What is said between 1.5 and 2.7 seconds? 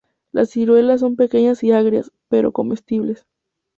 y agrias, pero